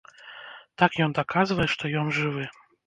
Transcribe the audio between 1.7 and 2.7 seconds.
што ён жывы.